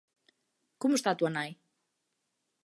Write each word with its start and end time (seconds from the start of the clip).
Como 0.81 0.95
está 0.97 1.11
túa 1.17 1.31
nai? 1.37 1.51